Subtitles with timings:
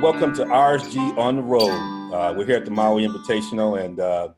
[0.00, 1.70] welcome to RSG on the road.
[2.10, 4.28] Uh, we're here at the Maui Invitational, and uh,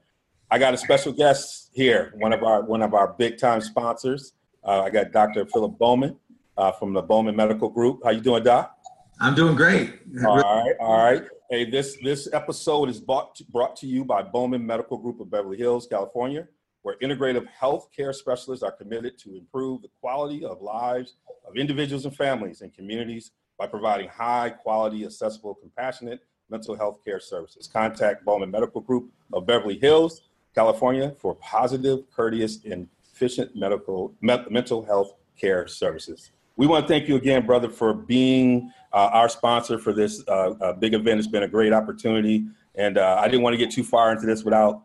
[0.50, 2.12] I got a special guest here.
[2.16, 4.33] One of our one of our big time sponsors.
[4.64, 5.46] Uh, I got Dr.
[5.46, 6.16] Phillip Bowman
[6.56, 8.00] uh, from the Bowman Medical Group.
[8.02, 8.77] How you doing, Doc?
[9.20, 10.00] I'm doing great.
[10.27, 11.22] All right, all right.
[11.48, 15.30] Hey, this this episode is brought to, brought to you by Bowman Medical Group of
[15.30, 16.48] Beverly Hills, California,
[16.83, 21.14] where integrative health care specialists are committed to improve the quality of lives
[21.46, 23.30] of individuals and families and communities
[23.62, 26.18] by providing high quality, accessible, compassionate
[26.50, 27.68] mental health care services.
[27.72, 34.44] Contact Bowman Medical Group of Beverly Hills, California for positive, courteous, and efficient medical me-
[34.50, 36.33] mental health care services.
[36.56, 40.55] We want to thank you again, brother, for being uh, our sponsor for this uh,
[40.60, 41.20] uh, big event.
[41.20, 44.27] It's been a great opportunity, and uh, I didn't want to get too far into
[44.27, 44.83] this without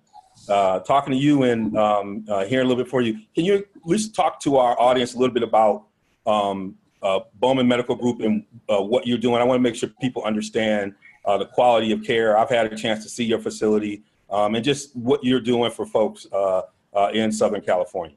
[0.49, 3.13] uh, talking to you and um, uh, hearing a little bit for you.
[3.33, 5.87] Can you at least talk to our audience a little bit about
[6.27, 9.41] um, uh, Bowman Medical Group and uh, what you're doing.
[9.41, 10.93] I want to make sure people understand
[11.25, 12.37] uh, the quality of care.
[12.37, 15.85] I've had a chance to see your facility um, and just what you're doing for
[15.85, 16.61] folks uh,
[16.93, 18.15] uh, in Southern California.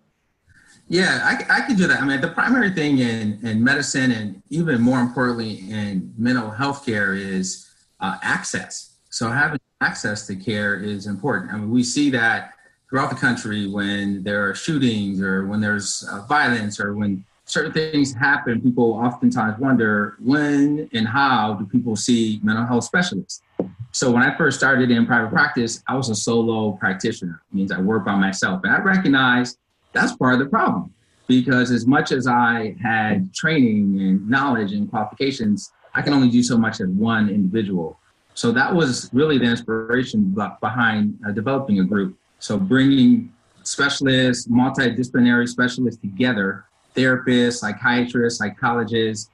[0.88, 2.00] Yeah, I, I can do that.
[2.00, 6.84] I mean, the primary thing in, in medicine and even more importantly in mental health
[6.84, 7.68] care is
[8.00, 8.96] uh, access.
[9.08, 11.52] So having access to care is important.
[11.52, 12.54] I mean, we see that
[12.88, 18.14] throughout the country when there are shootings or when there's violence or when certain things
[18.14, 23.42] happen, people oftentimes wonder when and how do people see mental health specialists.
[23.90, 27.42] So when I first started in private practice, I was a solo practitioner.
[27.50, 28.60] It means I work by myself.
[28.62, 29.58] And I recognized
[29.92, 30.94] that's part of the problem
[31.26, 36.44] because as much as I had training and knowledge and qualifications, I can only do
[36.44, 37.98] so much as one individual.
[38.34, 42.16] So that was really the inspiration behind uh, developing a group.
[42.38, 43.32] So bringing
[43.64, 46.64] specialists, multidisciplinary specialists together
[46.94, 49.30] therapists, psychiatrists, psychologists,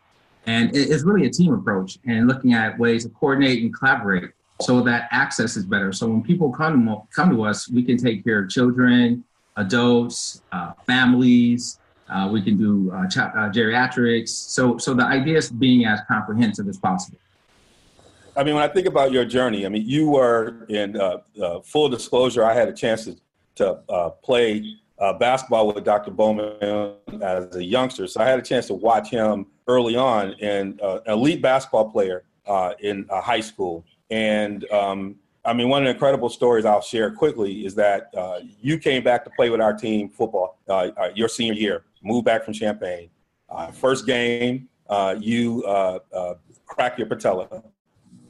[0.46, 4.30] and it's really a team approach and looking at ways to coordinate and collaborate
[4.60, 5.92] so that access is better.
[5.92, 9.24] So when people come to, come to us, we can take care of children,
[9.56, 11.80] adults, uh, families.
[12.08, 14.28] Uh, we can do uh, ch- uh, geriatrics.
[14.28, 17.18] So, so the idea is being as comprehensive as possible.
[18.36, 21.60] I mean, when I think about your journey, I mean, you were in uh, uh,
[21.62, 22.44] full disclosure.
[22.44, 23.16] I had a chance to,
[23.56, 26.10] to play uh, basketball with Dr.
[26.10, 28.06] Bowman as a youngster.
[28.06, 32.24] So I had a chance to watch him early on, and uh, elite basketball player
[32.46, 33.84] uh, in uh, high school.
[34.10, 38.40] And um, I mean, one of the incredible stories I'll share quickly is that uh,
[38.60, 42.44] you came back to play with our team football uh, your senior year, moved back
[42.44, 43.10] from Champaign.
[43.72, 44.68] first game,
[45.18, 45.62] you
[46.66, 47.62] crack your patella.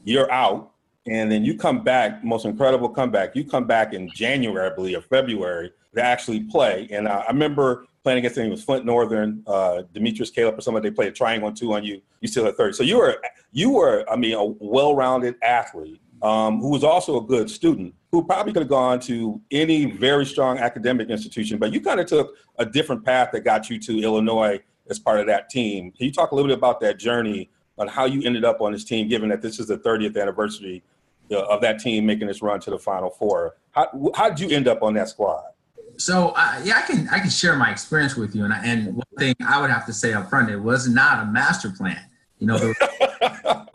[0.04, 0.72] You're out.
[1.09, 3.37] And then you come back, most incredible comeback.
[3.37, 5.71] You come back in January, I believe, or February,
[6.03, 6.89] actually play.
[6.91, 8.47] And uh, I remember playing against them.
[8.47, 10.83] It was Flint Northern, uh, Demetrius Calip, or someone.
[10.83, 12.01] They played a triangle two on you.
[12.21, 12.73] You still had thirty.
[12.73, 13.21] So you were
[13.53, 17.95] you were, I mean, a well-rounded athlete um, who was also a good student.
[18.12, 22.07] Who probably could have gone to any very strong academic institution, but you kind of
[22.07, 25.91] took a different path that got you to Illinois as part of that team.
[25.91, 28.72] Can you talk a little bit about that journey on how you ended up on
[28.72, 30.83] this team, given that this is the 30th anniversary
[31.31, 33.57] uh, of that team making this run to the Final Four?
[33.72, 35.45] How, how did you end up on that squad?
[35.98, 38.95] So uh, yeah, I can I can share my experience with you, and I, and
[38.95, 42.01] one thing I would have to say up front, it was not a master plan.
[42.39, 43.66] You know, there was,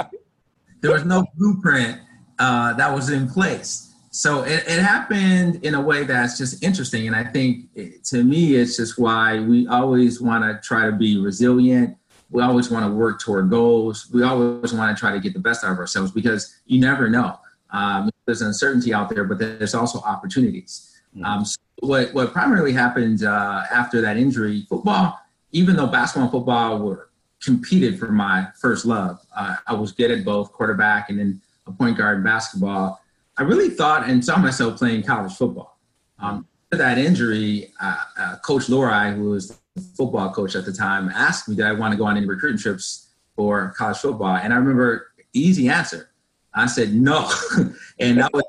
[0.81, 1.99] there was no blueprint
[2.39, 3.93] uh, that was in place.
[4.13, 8.23] So it, it, happened in a way that's just interesting, and I think it, to
[8.23, 11.95] me, it's just why we always want to try to be resilient.
[12.29, 14.09] We always want to work toward goals.
[14.13, 17.09] We always want to try to get the best out of ourselves because you never
[17.09, 17.39] know.
[17.71, 20.90] Um, there's uncertainty out there, but there's also opportunities.
[21.15, 21.25] Mm-hmm.
[21.25, 25.17] Um, so what what primarily happened uh, after that injury, football
[25.51, 27.09] even though basketball and football were
[27.41, 31.71] competed for my first love, uh, I was good at both quarterback and then a
[31.71, 33.01] point guard in basketball.
[33.37, 35.79] I really thought and saw myself playing college football.
[36.19, 41.09] Um, that injury, uh, uh, Coach Lorai, who was the football coach at the time,
[41.09, 44.37] asked me, did I want to go on any recruiting trips for college football?
[44.37, 46.11] And I remember easy answer.
[46.53, 47.29] I said no.
[47.99, 48.43] and that was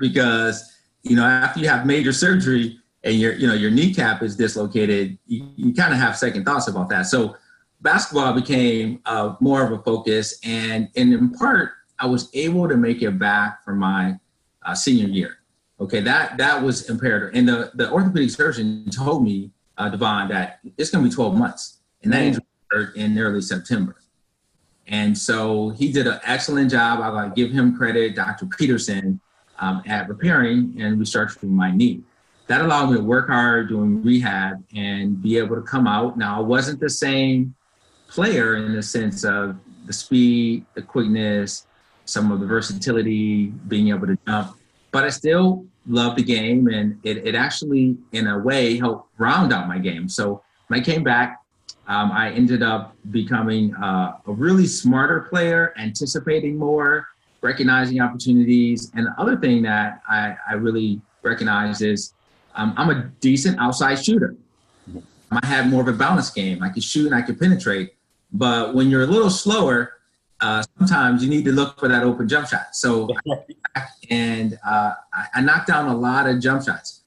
[0.00, 0.73] because,
[1.04, 5.18] you know, after you have major surgery and your, you know, your kneecap is dislocated,
[5.26, 7.02] you, you kind of have second thoughts about that.
[7.02, 7.36] So
[7.82, 10.40] basketball became uh, more of a focus.
[10.42, 14.18] And, and in part, I was able to make it back for my
[14.64, 15.38] uh, senior year.
[15.80, 17.30] Okay, that that was imperative.
[17.34, 21.36] And the, the orthopedic surgeon told me, uh, Devon, that it's going to be 12
[21.36, 21.80] months.
[22.02, 23.96] And that injury occurred in early September.
[24.86, 27.00] And so he did an excellent job.
[27.00, 28.46] I got to give him credit, Dr.
[28.46, 29.20] Peterson,
[29.58, 32.02] um, at repairing and restructuring my knee.
[32.46, 36.18] That allowed me to work hard doing rehab and be able to come out.
[36.18, 37.54] Now, I wasn't the same
[38.08, 39.56] player in the sense of
[39.86, 41.66] the speed, the quickness,
[42.04, 44.56] some of the versatility, being able to jump
[44.94, 49.52] but I still loved the game, and it, it actually, in a way, helped round
[49.52, 50.08] out my game.
[50.08, 51.42] So when I came back,
[51.88, 57.08] um, I ended up becoming uh, a really smarter player, anticipating more,
[57.44, 58.90] recognizing opportunities.
[58.94, 62.14] And the other thing that I, I really recognize is
[62.54, 64.34] um, I'm a decent outside shooter.
[65.30, 66.62] I have more of a balance game.
[66.62, 67.94] I can shoot and I can penetrate.
[68.32, 69.94] But when you're a little slower,
[70.40, 72.74] uh, sometimes you need to look for that open jump shot.
[72.74, 73.08] So,
[74.10, 77.02] and uh, I, I, knocked down a lot of jump shots.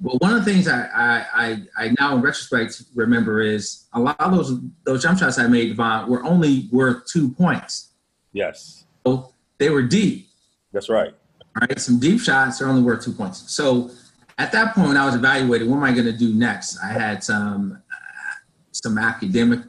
[0.00, 0.88] But one of the things I,
[1.34, 5.46] I, I, now in retrospect remember is a lot of those those jump shots I
[5.46, 7.88] made, Devon, were only worth two points.
[8.32, 8.84] Yes.
[9.04, 10.28] So they were deep.
[10.72, 11.14] That's right.
[11.40, 11.78] All right.
[11.78, 13.52] Some deep shots are only worth two points.
[13.52, 13.90] So
[14.38, 16.78] at that point, when I was evaluating, what am I going to do next?
[16.82, 18.34] I had some uh,
[18.72, 19.60] some academic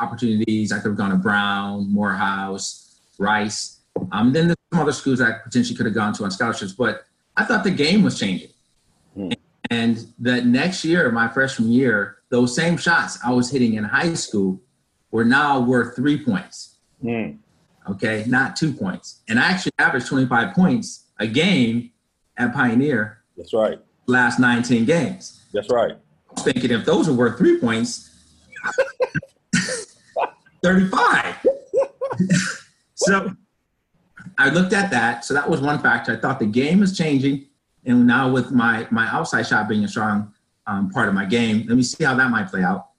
[0.00, 0.72] opportunities.
[0.72, 3.80] I could have gone to Brown, Morehouse, Rice.
[4.10, 7.04] Um, then there's some other schools I potentially could have gone to on scholarships, but
[7.36, 8.50] I thought the game was changing.
[9.16, 9.36] Mm.
[9.70, 14.14] And that next year, my freshman year, those same shots I was hitting in high
[14.14, 14.60] school
[15.12, 16.76] were now worth three points.
[17.04, 17.38] Mm.
[17.88, 19.20] Okay, not two points.
[19.28, 21.90] And I actually averaged 25 points a game
[22.36, 23.22] at Pioneer.
[23.36, 23.78] That's right.
[24.06, 25.42] Last 19 games.
[25.52, 25.96] That's right.
[26.30, 28.10] I'm thinking if those were worth three points,
[30.62, 31.36] 35.
[32.94, 33.32] so
[34.38, 35.24] I looked at that.
[35.24, 36.12] So that was one factor.
[36.12, 37.46] I thought the game is changing.
[37.84, 40.32] And now with my, my outside shot being a strong
[40.66, 42.90] um, part of my game, let me see how that might play out.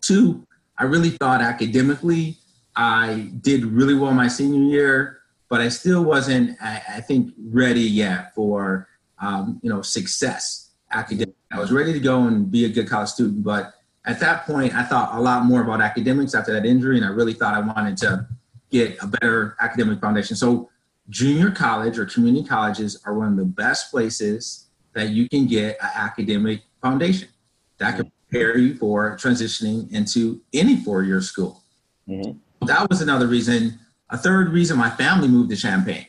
[0.00, 0.46] Two,
[0.78, 2.38] I really thought academically
[2.80, 5.18] I did really well my senior year,
[5.50, 8.88] but I still wasn't, I, I think, ready yet for,
[9.20, 11.34] um, you know, success academic.
[11.52, 13.74] I was ready to go and be a good college student, but
[14.06, 17.10] at that point, I thought a lot more about academics after that injury, and I
[17.10, 18.26] really thought I wanted to
[18.70, 20.34] get a better academic foundation.
[20.34, 20.70] So,
[21.10, 25.76] junior college or community colleges are one of the best places that you can get
[25.82, 27.28] an academic foundation
[27.76, 31.62] that can prepare you for transitioning into any four year school.
[32.08, 32.38] Mm-hmm.
[32.62, 33.78] That was another reason.
[34.10, 36.06] A third reason my family moved to Champaign.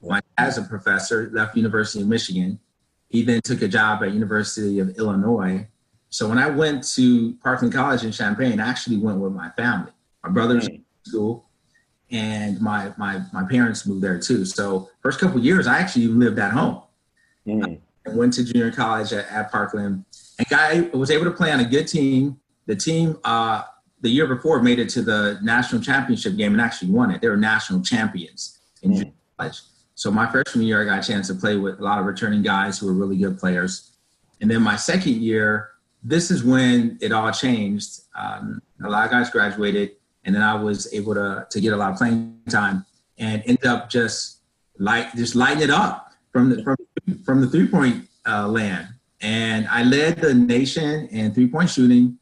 [0.00, 2.58] My dad's a professor, left University of Michigan.
[3.08, 5.68] He then took a job at University of Illinois
[6.12, 9.92] so when I went to Parkland College in Champaign, I actually went with my family.
[10.22, 10.82] My brother's mm.
[11.06, 11.48] school,
[12.10, 14.44] and my my my parents moved there too.
[14.44, 16.82] So first couple years, I actually lived at home.
[17.46, 17.80] Mm.
[18.06, 20.04] I went to junior college at, at, Parkland,
[20.38, 22.38] and guy was able to play on a good team.
[22.66, 23.62] The team uh,
[24.02, 27.20] the year before made it to the national championship game and actually won it.
[27.20, 29.12] They were national champions in mm.
[29.38, 29.62] college.
[29.94, 32.42] So my freshman year, I got a chance to play with a lot of returning
[32.42, 33.92] guys who were really good players.
[34.40, 35.70] And then my second year,
[36.02, 38.00] this is when it all changed.
[38.16, 39.92] Um, a lot of guys graduated,
[40.24, 42.84] and then I was able to to get a lot of playing time
[43.18, 44.38] and end up just
[44.78, 46.76] like just lighting it up from the from,
[47.24, 48.88] from the three point uh, land.
[49.20, 52.18] And I led the nation in three point shooting.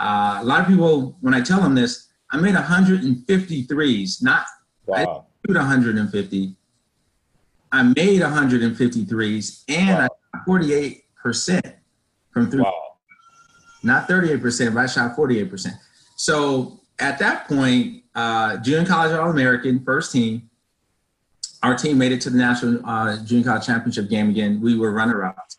[0.00, 4.46] Uh, a lot of people, when I tell them this, I made 150 threes, not
[4.86, 4.96] wow.
[4.96, 6.56] I shoot 150.
[7.72, 10.08] I made 150 threes, and wow.
[10.34, 11.66] I 48 percent
[12.32, 12.62] from three.
[12.62, 12.90] Wow
[13.82, 15.72] not 38%, but I shot 48%.
[16.16, 20.48] So at that point, uh, junior college All American, first team.
[21.62, 24.60] Our team made it to the national uh, junior college championship game again.
[24.60, 25.58] We were runner ups.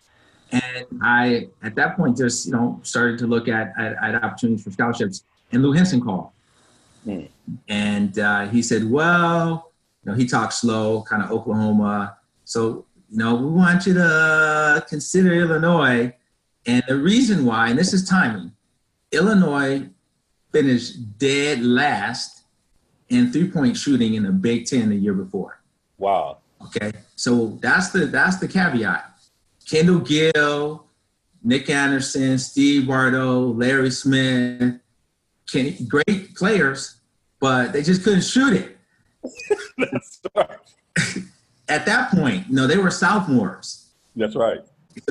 [0.52, 4.64] And I, at that point, just you know started to look at, at, at opportunities
[4.64, 5.24] for scholarships.
[5.52, 6.30] And Lou Henson called,
[7.06, 7.28] mm.
[7.68, 9.72] and uh, he said, "Well,
[10.04, 12.18] you know, he talks slow, kind of Oklahoma.
[12.46, 16.14] So you know, we want you to consider Illinois."
[16.68, 18.52] And the reason why, and this is timing,
[19.12, 19.90] Illinois
[20.52, 22.44] finished dead last
[23.10, 25.62] in three point shooting in the Big Ten the year before.
[25.98, 26.38] Wow.
[26.66, 29.11] Okay, so that's the that's the caveat.
[29.72, 30.86] Kendall Gill,
[31.44, 34.82] Nick Anderson, Steve Bardo, Larry Smith,
[35.50, 37.00] Kenny, great players,
[37.40, 38.78] but they just couldn't shoot it.
[41.70, 43.88] At that point, no, they were sophomores.
[44.14, 44.60] That's right.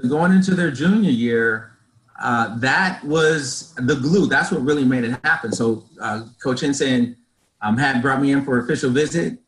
[0.03, 1.79] So going into their junior year,
[2.21, 4.27] uh, that was the glue.
[4.27, 5.53] That's what really made it happen.
[5.53, 7.17] So uh, Coach Henson
[7.63, 9.39] um, had brought me in for official visit,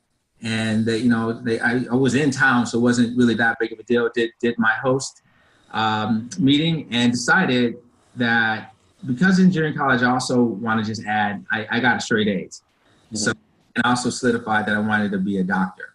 [0.42, 3.58] and they, you know, they, I, I, was in town, so it wasn't really that
[3.60, 4.08] big of a deal.
[4.12, 5.22] Did did my host
[5.70, 7.76] um, meeting and decided
[8.16, 8.74] that
[9.06, 12.62] because engineering college, I also want to just add, I, I got straight A's.
[13.06, 13.16] Mm-hmm.
[13.16, 13.32] So,
[13.74, 15.94] and also solidified that I wanted to be a doctor.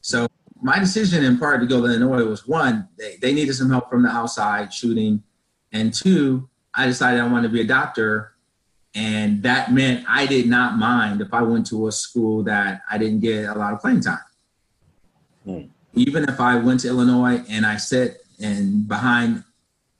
[0.00, 0.26] So
[0.60, 3.90] my decision in part to go to Illinois was one, they, they needed some help
[3.90, 5.22] from the outside shooting.
[5.72, 8.31] And two, I decided I wanted to be a doctor.
[8.94, 12.98] And that meant I did not mind if I went to a school that I
[12.98, 14.18] didn't get a lot of playing time.
[15.46, 15.68] Mm.
[15.94, 19.44] Even if I went to Illinois and I sat and behind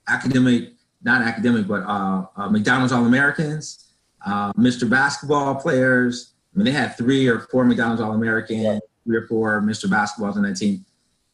[0.09, 0.73] academic,
[1.03, 3.93] not academic, but uh, uh, McDonald's All Americans,
[4.25, 4.89] uh, Mr.
[4.89, 6.35] Basketball players.
[6.55, 9.87] I mean, they had three or four McDonald's All American, three or four Mr.
[9.87, 10.85] Basketballs on that team.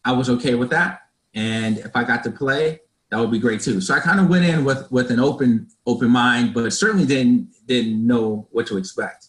[0.05, 1.03] I was okay with that,
[1.35, 3.81] and if I got to play, that would be great too.
[3.81, 7.49] So I kind of went in with with an open open mind, but certainly didn't
[7.67, 9.29] didn't know what to expect.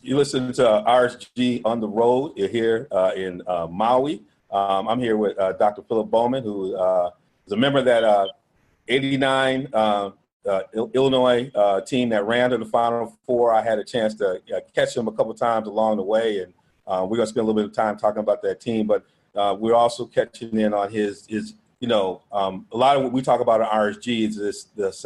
[0.00, 2.34] You listen to RSG on the road.
[2.36, 4.22] You're here uh, in uh, Maui.
[4.50, 5.82] Um, I'm here with uh, Dr.
[5.82, 7.10] Phillip Bowman, who uh,
[7.46, 8.28] is a member of that uh,
[8.86, 10.10] 89 uh,
[10.46, 10.60] uh,
[10.92, 13.52] Illinois uh, team that ran to the Final Four.
[13.52, 14.40] I had a chance to
[14.74, 16.52] catch him a couple times along the way, and
[16.86, 18.86] we're going to spend a little bit of time talking about that team.
[18.86, 19.06] But
[19.58, 23.20] we're also catching in on his his you know um, a lot of what we
[23.20, 25.04] talk about at RSG is this this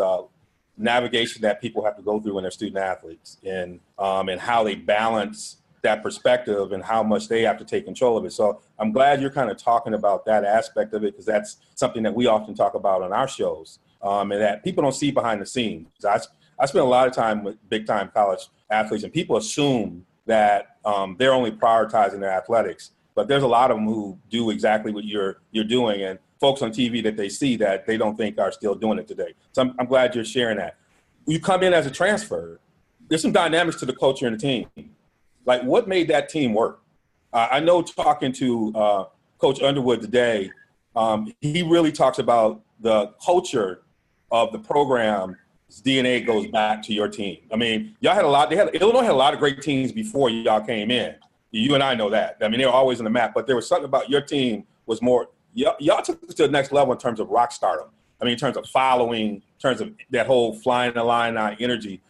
[0.77, 4.63] navigation that people have to go through when they're student athletes, and um, and how
[4.63, 8.33] they balance that perspective and how much they have to take control of it.
[8.33, 12.05] So I'm glad you're kind of talking about that aspect of it because that's something
[12.05, 15.41] that we often talk about on our shows um, and that people don't see behind
[15.41, 15.89] the scenes.
[16.05, 16.21] I,
[16.61, 20.77] I spend a lot of time with big time college athletes and people assume that
[20.85, 24.93] um, they're only prioritizing their athletics, but there's a lot of them who do exactly
[24.93, 28.39] what you're you're doing and folks on TV that they see that they don't think
[28.39, 29.35] are still doing it today.
[29.53, 30.77] So I'm, I'm glad you're sharing that.
[31.27, 32.61] You come in as a transfer.
[33.09, 34.95] There's some dynamics to the culture and the team
[35.49, 36.83] like, what made that team work?
[37.33, 39.05] Uh, I know talking to uh,
[39.39, 40.51] Coach Underwood today,
[40.95, 43.81] um, he really talks about the culture
[44.31, 45.37] of the program.
[45.83, 47.39] DNA goes back to your team.
[47.51, 48.51] I mean, y'all had a lot.
[48.51, 51.15] They had Illinois had a lot of great teams before y'all came in.
[51.51, 52.37] You and I know that.
[52.43, 54.67] I mean, they were always in the map, but there was something about your team
[54.87, 55.29] was more.
[55.55, 57.89] Y'all, y'all took it to the next level in terms of rock stardom.
[58.21, 61.61] I mean, in terms of following, in terms of that whole flying the line out
[61.61, 62.01] energy.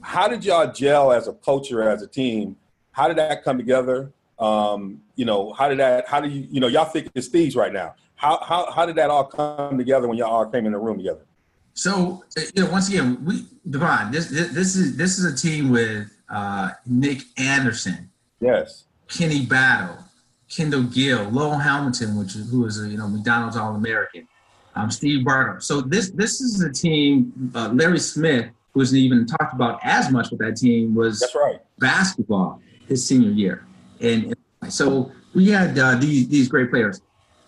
[0.00, 2.56] How did y'all gel as a culture, as a team,
[2.96, 4.10] how did that come together?
[4.38, 6.08] Um, you know, how did that?
[6.08, 6.48] How do you?
[6.50, 7.94] You know, y'all think it's thieves right now.
[8.14, 10.96] How how how did that all come together when y'all all came in the room
[10.96, 11.26] together?
[11.74, 12.24] So
[12.54, 14.10] you know, once again, we Devon.
[14.10, 18.10] This this, this is this is a team with uh, Nick Anderson.
[18.40, 18.84] Yes.
[19.08, 19.98] Kenny Battle,
[20.48, 24.28] Kendall Gill, Lowell Hamilton, which is, who is a you know McDonald's All American,
[24.74, 25.58] um, Steve Bardo.
[25.60, 27.52] So this this is a team.
[27.54, 31.34] Uh, Larry Smith, who isn't even talked about as much with that team, was that's
[31.34, 33.66] right basketball his senior year.
[34.00, 34.34] And,
[34.68, 37.00] so we had uh, these these great players.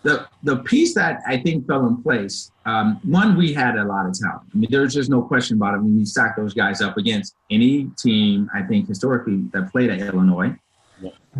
[0.02, 4.06] The the piece that I think fell in place, um, one, we had a lot
[4.06, 4.42] of talent.
[4.54, 5.78] I mean, there's just no question about it.
[5.78, 10.00] When you stack those guys up against any team, I think historically that played at
[10.00, 10.54] Illinois.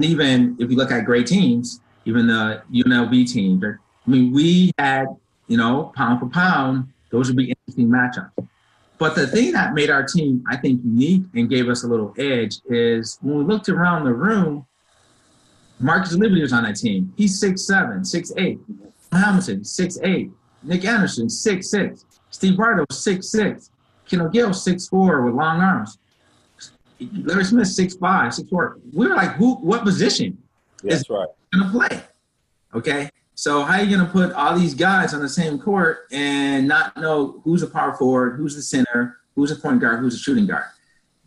[0.01, 5.07] Even if you look at great teams, even the UNLV team, I mean, we had,
[5.47, 8.31] you know, pound for pound, those would be interesting matchups.
[8.99, 12.13] But the thing that made our team, I think, unique and gave us a little
[12.19, 14.67] edge is when we looked around the room,
[15.79, 17.13] Marcus Liberty was on that team.
[17.17, 18.59] He's 6'7, 6'8.
[19.13, 20.33] Hamilton, 6'8.
[20.65, 22.05] Nick Anderson, 6'6.
[22.31, 23.71] Steve Bardo, 6'6.
[24.09, 25.99] Kendall Gill, 6'4 with long arms.
[27.01, 28.81] Larry Smith, 6'5, 6'4.
[28.93, 30.39] We were like, who, what position
[30.83, 31.29] That's is right.
[31.53, 32.03] going to play?
[32.75, 33.11] Okay.
[33.35, 36.67] So how are you going to put all these guys on the same court and
[36.67, 40.19] not know who's a power forward, who's the center, who's a point guard, who's a
[40.19, 40.65] shooting guard?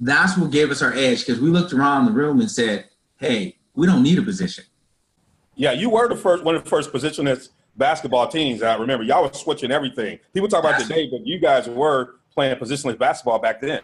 [0.02, 3.60] That's what gave us our edge because we looked around the room and said, "Hey,
[3.76, 4.66] we don't need a position."
[5.56, 8.64] Yeah, you were the first one of the first positionless basketball teams.
[8.64, 10.20] I remember y'all were switching everything.
[10.34, 13.82] People talk about today, but you guys were playing positionless basketball back then.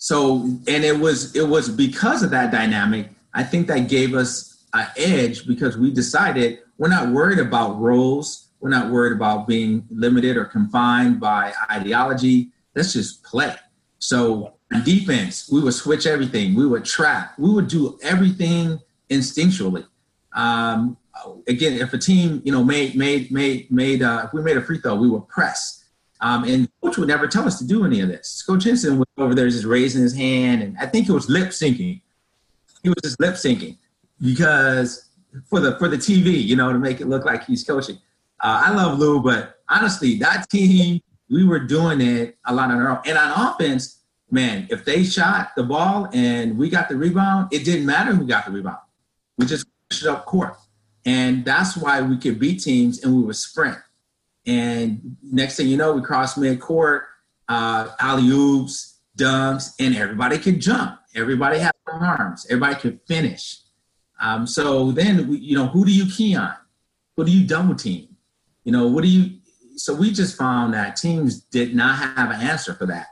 [0.00, 3.10] So, and it was it was because of that dynamic.
[3.34, 8.48] I think that gave us an edge because we decided we're not worried about roles.
[8.60, 12.48] We're not worried about being limited or confined by ideology.
[12.74, 13.54] Let's just play.
[13.98, 14.54] So
[14.84, 16.54] defense, we would switch everything.
[16.54, 17.38] We would trap.
[17.38, 18.80] We would do everything
[19.10, 19.86] instinctually.
[20.32, 20.96] Um,
[21.46, 24.62] again, if a team, you know, made made made made uh, if we made a
[24.62, 25.79] free throw, we would press.
[26.22, 28.42] Um, and coach would never tell us to do any of this.
[28.42, 31.48] Coach Henson was over there just raising his hand, and I think it was lip
[31.48, 32.02] syncing.
[32.82, 33.78] He was just lip syncing
[34.20, 35.08] because
[35.48, 37.96] for the for the TV, you know, to make it look like he's coaching.
[38.42, 42.78] Uh, I love Lou, but honestly, that team, we were doing it a lot on
[42.78, 42.98] our own.
[43.06, 44.00] And on offense,
[44.30, 48.26] man, if they shot the ball and we got the rebound, it didn't matter who
[48.26, 48.78] got the rebound.
[49.36, 50.56] We just pushed it up court.
[51.04, 53.78] And that's why we could beat teams and we would sprint.
[54.46, 57.02] And next thing you know, we cross midcourt,
[57.48, 60.98] uh, alley oops, dunks, and everybody can jump.
[61.14, 62.46] Everybody had arms.
[62.48, 63.58] Everybody can finish.
[64.20, 66.54] Um, so then, we, you know, who do you key on?
[67.16, 68.16] Who do you double team?
[68.64, 69.38] You know, what do you?
[69.76, 73.06] So we just found that teams did not have an answer for that,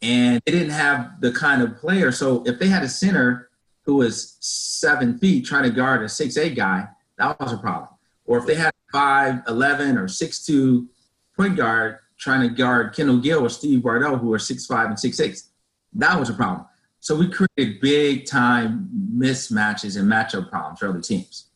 [0.00, 2.12] and they didn't have the kind of player.
[2.12, 3.50] So if they had a center
[3.82, 6.88] who was seven feet trying to guard a six eight guy,
[7.18, 7.88] that was a problem.
[8.24, 10.88] Or if they had five eleven or six two
[11.36, 14.98] point guard trying to guard Kendall Gill or Steve Bardo, who are six five and
[14.98, 15.50] six six,
[15.94, 16.66] that was a problem.
[17.00, 21.48] So we created big time mismatches and matchup problems for other teams.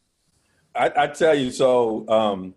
[0.74, 2.54] I, I tell you, so um,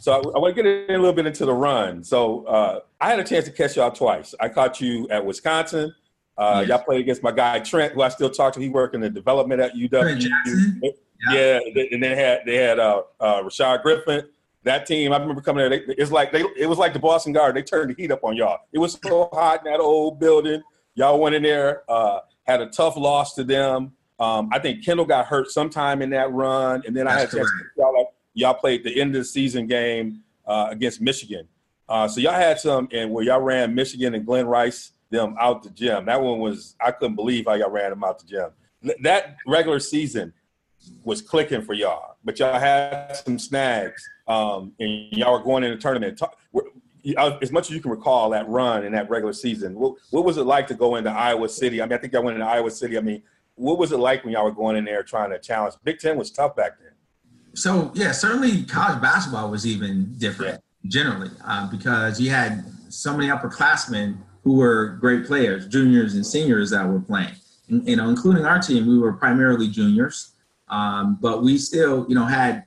[0.00, 2.04] so I, I want to get in a little bit into the run.
[2.04, 4.34] So uh, I had a chance to catch y'all twice.
[4.38, 5.94] I caught you at Wisconsin.
[6.36, 6.68] Uh, yes.
[6.68, 8.60] Y'all played against my guy Trent, who I still talk to.
[8.60, 10.82] He worked in the development at UW.
[11.30, 11.60] Yeah.
[11.74, 14.28] yeah, and then had they had uh, uh, Rashad Griffin.
[14.64, 15.80] That team, I remember coming there.
[15.80, 17.54] They, it's like they, it was like the Boston Garden.
[17.54, 18.60] They turned the heat up on y'all.
[18.72, 20.62] It was so hot in that old building.
[20.94, 23.92] Y'all went in there, uh, had a tough loss to them.
[24.20, 27.46] Um, I think Kendall got hurt sometime in that run, and then That's I had
[27.76, 31.48] y'all, y'all played the end of the season game uh, against Michigan.
[31.88, 35.62] Uh, so y'all had some, and where y'all ran Michigan and Glen Rice them out
[35.62, 36.06] the gym.
[36.06, 38.94] That one was I couldn't believe how y'all ran them out the gym.
[39.02, 40.32] That regular season
[41.04, 45.70] was clicking for y'all, but y'all had some snags, um, and y'all were going in
[45.70, 46.18] the tournament.
[46.18, 46.38] Talk,
[47.40, 50.36] as much as you can recall that run in that regular season, what, what was
[50.38, 51.82] it like to go into Iowa City?
[51.82, 52.96] I mean, I think I went into Iowa City.
[52.96, 53.22] I mean,
[53.56, 55.74] what was it like when y'all were going in there trying to challenge?
[55.84, 56.92] Big Ten was tough back then.
[57.54, 60.88] So yeah, certainly college basketball was even different yeah.
[60.88, 66.70] generally uh, because you had so many upperclassmen who were great players, juniors and seniors
[66.70, 67.34] that were playing.
[67.68, 70.32] And, you know, including our team, we were primarily juniors,
[70.72, 72.64] um, but we still, you know, had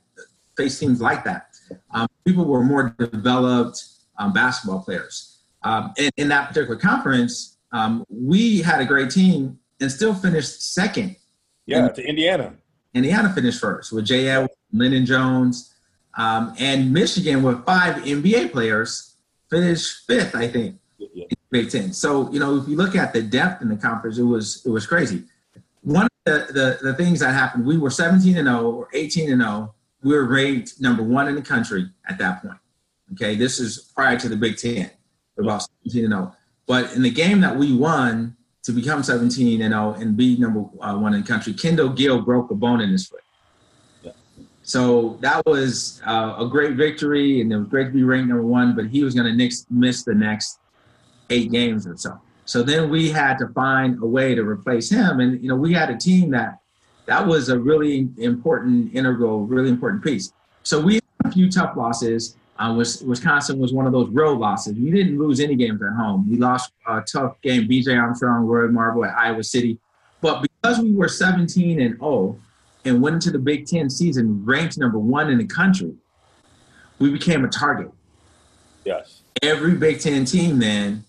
[0.56, 1.48] faced teams like that.
[1.92, 3.84] Um, people were more developed
[4.18, 5.40] um, basketball players.
[5.64, 10.74] Um, in, in, that particular conference, um, we had a great team and still finished
[10.74, 11.16] second.
[11.66, 12.54] Yeah, in, to Indiana.
[12.94, 15.74] Indiana finished first with Jay Edwards, Lyndon Jones,
[16.16, 19.16] um, and Michigan with five NBA players
[19.50, 21.24] finished fifth, I think, yeah.
[21.24, 21.92] in Big Ten.
[21.92, 24.70] So you know, if you look at the depth in the conference, it was it
[24.70, 25.24] was crazy.
[26.26, 26.48] The,
[26.82, 29.74] the, the things that happened, we were 17 and 0 or 18 and 0.
[30.04, 32.58] We were ranked number one in the country at that point.
[33.14, 34.90] Okay, this is prior to the Big Ten,
[35.38, 36.36] about 17 and 0.
[36.66, 40.66] But in the game that we won to become 17 and 0 and be number
[40.82, 43.22] uh, one in the country, Kendall Gill broke a bone in his foot.
[44.64, 48.44] So that was uh, a great victory, and it was great to be ranked number
[48.44, 48.76] one.
[48.76, 50.58] But he was going to miss the next
[51.30, 52.20] eight games or so.
[52.46, 55.74] So then we had to find a way to replace him, and you know we
[55.74, 56.60] had a team that
[57.06, 60.32] that was a really important integral, really important piece.
[60.64, 62.36] So we had a few tough losses.
[62.58, 64.76] Uh, Wisconsin was one of those road losses.
[64.76, 66.30] We didn't lose any games at home.
[66.30, 69.78] We lost a tough game, BJ Armstrong, Roy Marble at Iowa City.
[70.22, 72.40] But because we were 17 and 0
[72.86, 75.94] and went into the Big Ten season ranked number one in the country,
[77.00, 77.92] we became a target.
[78.86, 79.22] Yes.
[79.42, 81.05] Every Big Ten team then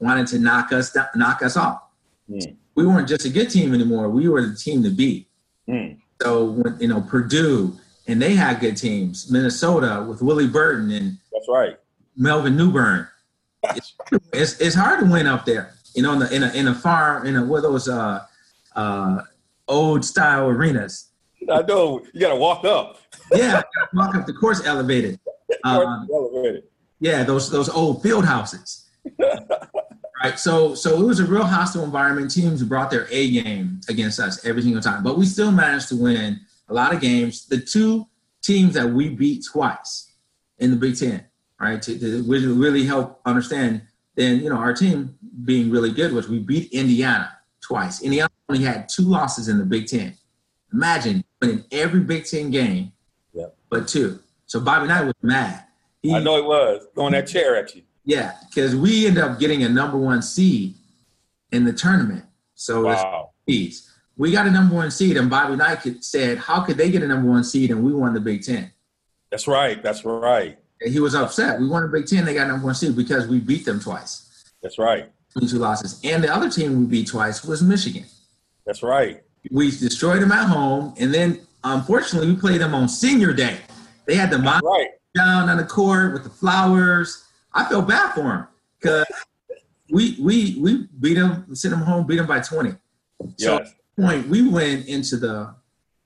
[0.00, 1.82] wanted to knock us knock us off.
[2.30, 2.56] Mm.
[2.74, 4.08] We weren't just a good team anymore.
[4.08, 5.28] We were the team to beat.
[5.68, 5.98] Mm.
[6.22, 9.30] So when you know Purdue and they had good teams.
[9.30, 11.78] Minnesota with Willie Burton and that's right,
[12.16, 13.06] Melvin Newbern.
[13.64, 13.94] It's,
[14.32, 16.74] it's, it's hard to win up there, you know, in a in a, in a
[16.74, 18.24] farm in a one of those uh,
[18.74, 19.22] uh,
[19.68, 21.10] old style arenas.
[21.50, 22.98] I know you got to walk up.
[23.32, 25.20] yeah, walk up the course elevated.
[25.64, 26.64] Um, elevated.
[27.00, 28.87] Yeah, those those old field houses.
[30.22, 30.38] right.
[30.38, 32.30] So so it was a real hostile environment.
[32.30, 35.96] Teams brought their A game against us every single time, but we still managed to
[35.96, 37.46] win a lot of games.
[37.46, 38.06] The two
[38.42, 40.12] teams that we beat twice
[40.58, 41.24] in the Big Ten,
[41.60, 43.82] right, to, to really help understand,
[44.14, 47.30] then, you know, our team being really good was we beat Indiana
[47.60, 48.02] twice.
[48.02, 50.14] Indiana only had two losses in the Big Ten.
[50.72, 52.92] Imagine winning every Big Ten game,
[53.32, 53.56] yep.
[53.70, 54.20] but two.
[54.46, 55.64] So Bobby Knight was mad.
[56.02, 57.82] He, I know it was throwing that chair at you.
[58.08, 60.74] Yeah, because we end up getting a number one seed
[61.52, 62.24] in the tournament.
[62.54, 63.30] So Wow.
[63.46, 63.86] seeds.
[64.16, 67.06] We got a number one seed, and Bobby Knight said, "How could they get a
[67.06, 68.70] number one seed and we won the Big Ten?
[69.30, 69.82] That's right.
[69.82, 70.58] That's right.
[70.80, 71.60] And he was upset.
[71.60, 72.24] We won the Big Ten.
[72.24, 74.22] They got number one seed because we beat them twice,
[74.62, 75.12] That's right.
[75.34, 76.00] 22 losses.
[76.02, 78.06] And the other team we beat twice was Michigan.
[78.64, 79.22] That's right.
[79.50, 83.58] We destroyed them at home, and then unfortunately we played them on Senior Day.
[84.06, 84.88] They had the mob Right.
[85.14, 87.24] down on the court with the flowers.
[87.52, 88.46] I felt bad for them
[88.80, 89.06] because
[89.90, 92.74] we we we beat them, sent them home, beat them by 20.
[93.36, 93.64] So
[93.98, 95.54] point, we went into the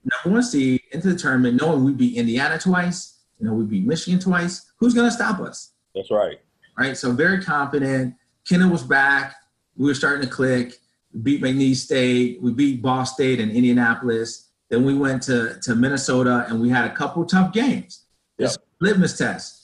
[0.05, 3.85] number one seed into the tournament knowing we'd beat Indiana twice, you know, we beat
[3.85, 4.71] Michigan twice.
[4.79, 5.73] Who's gonna stop us?
[5.95, 6.39] That's right.
[6.79, 6.97] Right?
[6.97, 8.15] So very confident.
[8.49, 9.35] Kenna was back.
[9.77, 10.79] We were starting to click.
[11.13, 12.41] We beat McNeese State.
[12.41, 14.49] We beat Ball State and Indianapolis.
[14.69, 18.05] Then we went to, to Minnesota and we had a couple tough games.
[18.39, 19.62] This litmus test.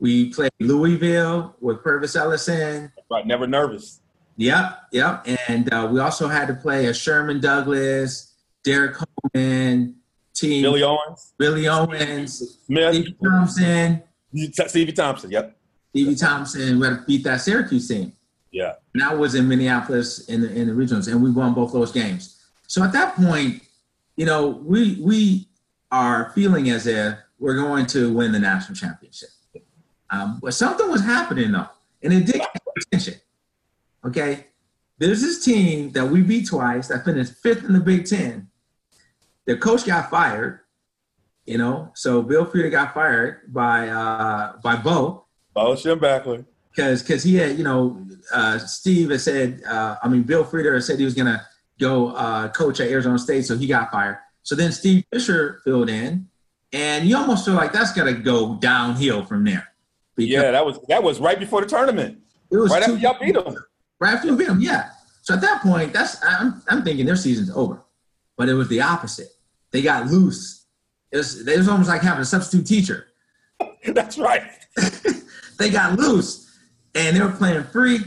[0.00, 2.90] We played Louisville with Pervis Ellison.
[3.10, 3.26] Right.
[3.26, 4.00] Never nervous.
[4.38, 5.26] Yep, yep.
[5.48, 8.34] And uh, we also had to play a Sherman Douglas,
[8.64, 9.96] Derrick Coleman,
[10.32, 14.02] team Billy Owens, Billy Owens, Smith, Stevie Thompson,
[14.66, 15.30] Stevie Thompson.
[15.30, 15.56] Yep.
[15.90, 16.80] Stevie Thompson.
[16.80, 18.14] We had to beat that Syracuse team.
[18.50, 18.74] Yeah.
[18.94, 21.92] And that was in Minneapolis in the in the regionals, and we won both those
[21.92, 22.42] games.
[22.66, 23.62] So at that point,
[24.16, 25.48] you know, we we
[25.92, 29.30] are feeling as if we're going to win the national championship.
[30.10, 31.68] Um, but something was happening though,
[32.02, 33.14] and it did get attention.
[34.04, 34.46] Okay,
[34.98, 38.48] there's this team that we beat twice that finished fifth in the Big Ten.
[39.46, 40.60] Their coach got fired,
[41.46, 46.44] you know, so Bill Frieder got fired by uh, by Bo Bo Schembechler.
[46.74, 50.82] because because he had you know uh, Steve had said uh, I mean Bill Frieder
[50.82, 51.46] said he was gonna
[51.78, 54.18] go uh, coach at Arizona State, so he got fired.
[54.42, 56.28] So then Steve Fisher filled in,
[56.72, 59.69] and you almost feel like that's gonna go downhill from there.
[60.26, 62.18] Yeah, that was that was right before the tournament.
[62.50, 63.56] it was Right two- after y'all beat them.
[64.00, 64.90] right after you beat them, yeah.
[65.22, 67.82] So at that point, that's I'm I'm thinking their season's over,
[68.36, 69.28] but it was the opposite.
[69.70, 70.66] They got loose.
[71.12, 73.06] It was it was almost like having a substitute teacher.
[73.86, 74.42] That's right.
[75.58, 76.58] they got loose
[76.94, 77.98] and they were playing free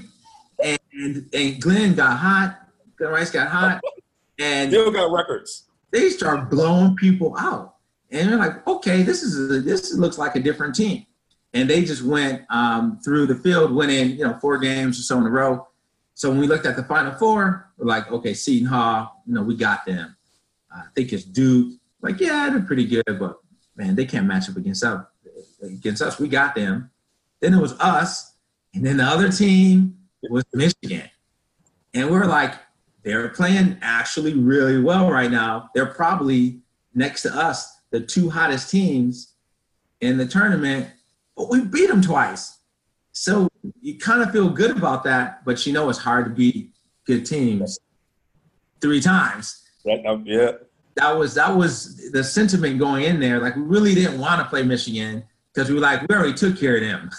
[0.63, 2.59] and and Glen got hot,
[2.97, 3.81] Glen Rice got hot,
[4.39, 5.65] and Still got records.
[5.91, 7.75] they start blowing people out.
[8.11, 11.05] And they're like, okay, this is a, this looks like a different team.
[11.53, 15.17] And they just went um, through the field, winning, you know, four games or so
[15.19, 15.67] in a row.
[16.15, 19.43] So when we looked at the final four, we're like, okay, Seton Hall, you know,
[19.43, 20.15] we got them.
[20.75, 21.73] I think it's Duke.
[22.01, 23.37] Like, yeah, they're pretty good, but
[23.75, 25.05] man, they can't match up against us.
[25.61, 26.91] Against us, we got them.
[27.39, 28.35] Then it was us,
[28.73, 29.97] and then the other team
[30.29, 31.09] was Michigan.
[31.93, 32.55] And we're like,
[33.03, 35.69] they're playing actually really well right now.
[35.75, 36.61] They're probably
[36.93, 39.33] next to us, the two hottest teams
[40.01, 40.89] in the tournament,
[41.35, 42.59] but we beat them twice.
[43.11, 43.47] So
[43.81, 46.71] you kind of feel good about that, but you know it's hard to beat
[47.05, 47.79] good teams
[48.81, 49.63] three times.
[49.85, 50.53] That, um, yeah.
[50.95, 53.39] That was that was the sentiment going in there.
[53.39, 56.59] Like we really didn't want to play Michigan because we were like we already took
[56.59, 57.09] care of them,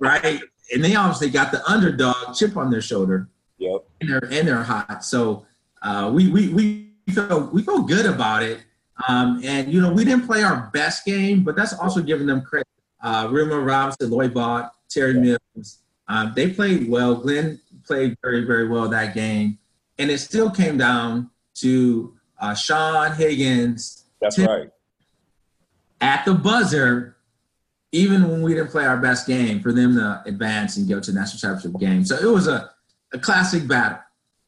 [0.00, 0.40] right?
[0.72, 3.28] And they obviously got the underdog chip on their shoulder
[3.58, 3.84] Yep.
[4.00, 5.04] and they're and they're hot.
[5.04, 5.46] So
[5.82, 8.60] uh, we we we felt we felt good about it.
[9.08, 12.42] Um, and you know we didn't play our best game, but that's also giving them
[12.42, 12.66] credit.
[13.02, 17.14] Uh, Rumeal Robinson, Loy Vaught, Terry Mills, um, they played well.
[17.16, 19.58] Glen played very very well that game,
[19.98, 24.70] and it still came down to uh, Sean Higgins That's Tim- right.
[26.00, 27.16] at the buzzer.
[27.94, 31.12] Even when we didn't play our best game, for them to advance and go to
[31.12, 32.70] the national championship game, so it was a,
[33.12, 33.98] a classic battle.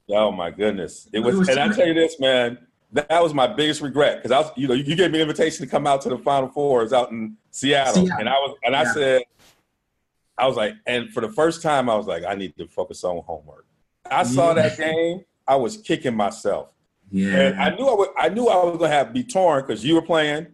[0.09, 1.09] Oh my goodness.
[1.13, 2.57] It It was, was and I tell you this, man,
[2.95, 5.65] that, was my biggest regret because I was, you know, you gave me an invitation
[5.65, 8.17] to come out to the Final Four Fours out in Seattle, Seattle.
[8.21, 9.23] and I was, and I said,
[10.39, 13.05] I was like, and for the first time, I was like, I need to focus
[13.05, 13.67] on homework.
[14.11, 16.69] I saw that game, I was kicking myself,
[17.11, 19.85] Yeah, and I knew I would, I knew I was gonna have be torn because
[19.85, 20.47] you were playing,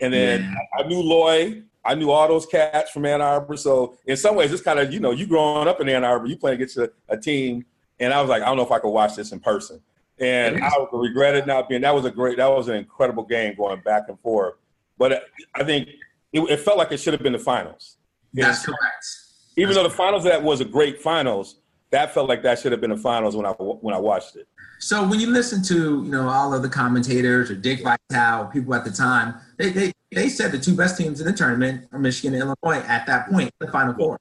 [0.00, 0.54] and then Yeah.
[0.78, 3.56] I, I knew Loy, I knew all those cats from Ann Arbor.
[3.56, 6.26] So in some ways, it's kind of, you know, you growing up in Ann Arbor,
[6.26, 7.66] you playing against a, a team.
[8.00, 9.80] And I was like, I don't know if I could watch this in person.
[10.20, 13.80] And I regretted not being, that was a great, that was an incredible game going
[13.80, 14.54] back and forth.
[14.96, 15.24] But
[15.54, 15.88] I think
[16.32, 17.96] it, it felt like it should have been the finals.
[18.32, 19.06] that's correct.
[19.56, 21.56] Even though the finals that was a great finals,
[21.90, 24.48] that felt like that should have been the finals when I, when I watched it.
[24.84, 28.74] So when you listen to you know all of the commentators or Dick Vitale, people
[28.74, 31.98] at the time, they they, they said the two best teams in the tournament are
[31.98, 34.20] Michigan and Illinois at that point, the Final Four.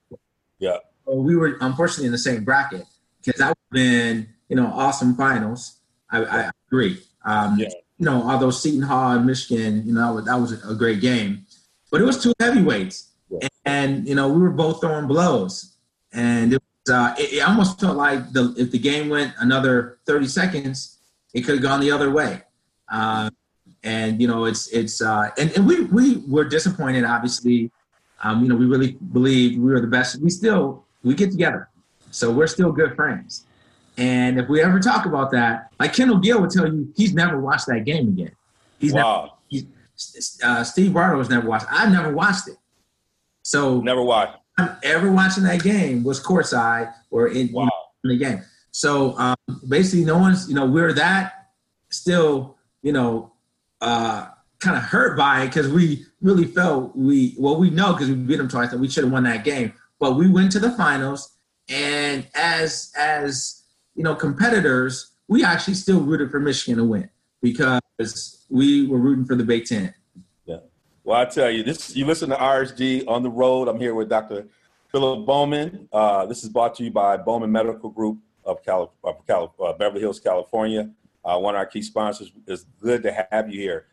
[0.60, 0.78] Yeah.
[1.06, 2.86] So we were unfortunately in the same bracket
[3.22, 5.80] because that would have been you know awesome finals.
[6.14, 7.00] I, I agree.
[7.26, 7.70] Um, Yeah.
[8.00, 11.46] You know, although Seton Hall and Michigan, you know, that was a great game,
[11.92, 13.48] but it was two heavyweights, Yeah.
[13.66, 15.76] and you know we were both throwing blows,
[16.12, 20.28] and it, uh, it, it, almost felt like the, if the game went another 30
[20.28, 20.98] seconds,
[21.34, 22.42] it could have gone the other way.
[22.92, 23.30] Uh,
[23.84, 27.06] and you know, it's it's uh, and, and we we were disappointed.
[27.06, 27.72] Obviously,
[28.24, 30.20] um, you know, we really believed we were the best.
[30.20, 31.70] We still we get together,
[32.12, 33.46] so we're still good friends.
[33.98, 37.40] And if we ever talk about that, like Kendall Gill would tell you, he's never
[37.40, 38.32] watched that game again.
[38.80, 39.22] He's wow.
[39.52, 39.68] never.
[39.96, 41.68] He's, uh, Steve Bardo's never watched.
[41.70, 42.58] I've never watched it.
[43.44, 44.38] So never watched.
[44.58, 47.70] I'm ever watching that game was courtside or in, wow.
[48.04, 48.44] in the game.
[48.72, 49.36] So um,
[49.68, 51.50] basically, no one's you know we're that
[51.90, 53.32] still you know
[53.82, 54.28] uh,
[54.60, 58.16] kind of hurt by it because we really felt we well we know because we
[58.16, 59.74] beat them twice that we should have won that game.
[60.00, 61.36] But we went to the finals,
[61.70, 63.63] and as as
[63.96, 67.10] you know competitors, we actually still rooted for Michigan to win
[67.42, 69.94] because we were rooting for the Big Ten.
[70.46, 70.58] Yeah.
[71.04, 73.68] Well, I tell you, this you listen to RSG on the road.
[73.68, 74.48] I'm here with Dr.
[74.92, 75.90] Phillip Bowman.
[75.92, 79.74] Uh, this is brought to you by Bowman Medical Group of, Cali- of Cali- uh,
[79.74, 80.90] Beverly Hills, California.
[81.26, 82.32] Uh, one of our key sponsors.
[82.48, 83.88] It's good to have you here.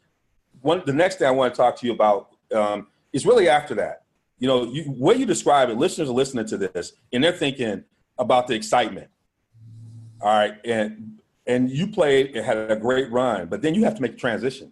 [0.61, 3.75] One, the next thing I want to talk to you about um, is really after
[3.77, 4.03] that.
[4.39, 7.85] You know, you, what you describe it, listeners are listening to this and they're thinking
[8.19, 9.09] about the excitement.
[10.23, 13.95] All right, and and you played, it had a great run, but then you have
[13.97, 14.71] to make a transition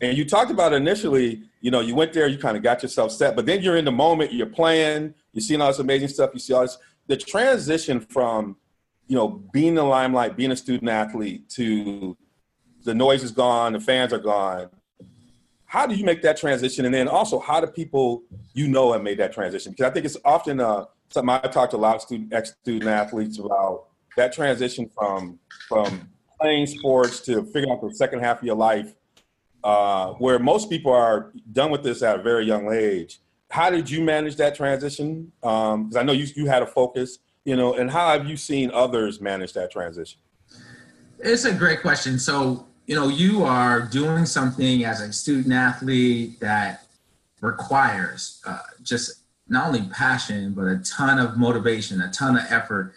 [0.00, 3.12] and you talked about initially, you know, you went there, you kind of got yourself
[3.12, 6.30] set, but then you're in the moment, you're playing, you're seeing all this amazing stuff,
[6.32, 6.78] you see all this.
[7.06, 8.56] The transition from,
[9.08, 12.16] you know, being in the limelight, being a student athlete to
[12.84, 14.70] the noise is gone, the fans are gone.
[15.66, 16.84] How do you make that transition?
[16.84, 18.22] And then also, how do people
[18.54, 19.72] you know have made that transition?
[19.72, 22.90] Because I think it's often uh, something I talk to a lot of student ex-student
[22.90, 26.08] athletes about that transition from from
[26.40, 28.94] playing sports to figuring out the second half of your life
[29.62, 33.20] uh, where most people are done with this at a very young age.
[33.50, 35.32] How did you manage that transition?
[35.40, 38.36] Because um, I know you, you had a focus, you know, and how have you
[38.36, 40.20] seen others manage that transition?
[41.18, 42.18] It's a great question.
[42.18, 46.86] So, you know, you are doing something as a student athlete that
[47.40, 52.94] requires uh, just not only passion, but a ton of motivation, a ton of effort.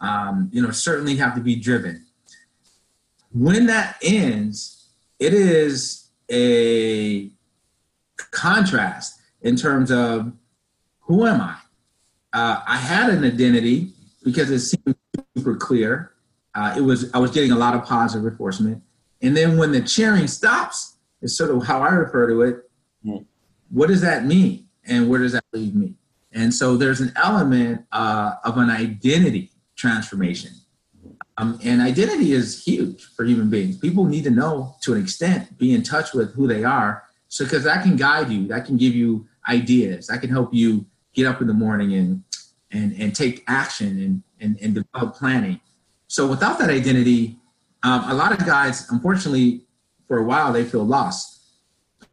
[0.00, 2.04] Um, you know, certainly have to be driven.
[3.32, 7.30] When that ends, it is a
[8.30, 10.32] contrast in terms of
[11.00, 11.56] who am I?
[12.32, 13.92] Uh, I had an identity
[14.24, 14.96] because it seemed
[15.36, 16.12] super clear.
[16.54, 18.82] Uh, it was I was getting a lot of positive reinforcement,
[19.22, 22.70] and then when the cheering stops, is sort of how I refer to it.
[23.04, 23.24] Mm.
[23.70, 25.94] What does that mean, and where does that leave me?
[26.32, 29.50] And so there's an element uh, of an identity
[29.84, 30.50] transformation
[31.36, 33.76] um, and identity is huge for human beings.
[33.78, 37.04] People need to know to an extent, be in touch with who they are.
[37.28, 40.86] So, because that can guide you, that can give you ideas, that can help you
[41.12, 42.22] get up in the morning and
[42.70, 45.60] and and take action and and, and develop planning.
[46.06, 47.36] So, without that identity,
[47.82, 49.66] um, a lot of guys, unfortunately,
[50.06, 51.32] for a while, they feel lost.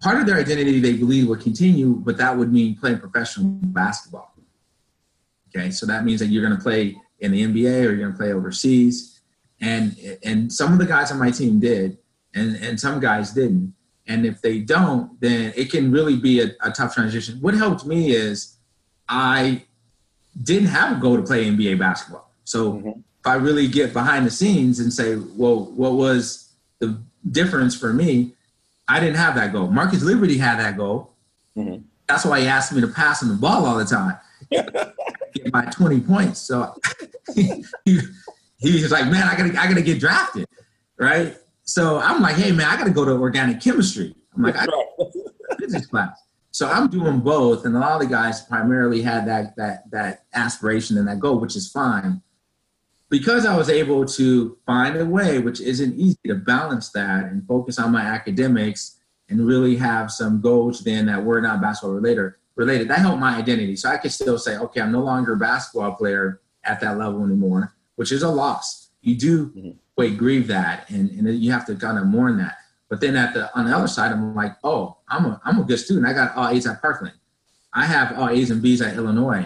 [0.02, 4.34] Part of their identity they believe will continue, but that would mean playing professional basketball.
[5.50, 8.12] Okay, so that means that you're going to play in the NBA or you're going
[8.12, 9.12] to play overseas
[9.62, 11.98] and and some of the guys on my team did,
[12.34, 13.74] and and some guys didn't.
[14.08, 17.40] And if they don't, then it can really be a, a tough transition.
[17.40, 18.58] What helped me is
[19.08, 19.64] I
[20.42, 22.32] didn't have a goal to play NBA basketball.
[22.44, 22.90] So mm-hmm.
[22.90, 27.94] if I really get behind the scenes and say, well, what was the difference for
[27.94, 28.34] me?
[28.88, 29.68] I didn't have that goal.
[29.68, 31.14] Marcus Liberty had that goal.
[31.56, 31.84] Mm-hmm.
[32.08, 34.18] That's why he asked me to pass him the ball all the time.
[35.44, 36.40] get my 20 points.
[36.40, 36.74] So
[37.36, 37.64] he,
[38.58, 40.48] he was like, man, I gotta, I gotta get drafted,
[40.98, 41.38] right?
[41.64, 44.16] So I'm like, hey, man, I gotta go to organic chemistry.
[44.36, 44.68] I'm like, I
[45.60, 46.22] physics class.
[46.52, 50.26] So I'm doing both, and a lot of the guys primarily had that that that
[50.34, 52.22] aspiration and that goal, which is fine.
[53.10, 57.46] Because I was able to find a way, which isn't easy, to balance that and
[57.46, 58.98] focus on my academics
[59.30, 62.34] and really have some goals then that were not basketball related.
[62.62, 65.38] Related that helped my identity, so I could still say, okay, I'm no longer a
[65.38, 68.90] basketball player at that level anymore which is a loss.
[69.02, 69.72] You do mm-hmm.
[69.96, 72.58] wait, grieve that, and, and you have to kind of mourn that.
[72.90, 75.64] But then at the on the other side, I'm like, oh, I'm a I'm a
[75.64, 76.08] good student.
[76.08, 77.14] I got all A's at Parkland.
[77.74, 79.46] I have all A's and B's at Illinois.